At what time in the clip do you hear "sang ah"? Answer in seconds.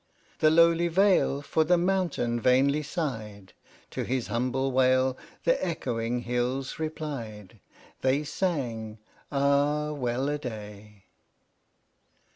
8.23-9.91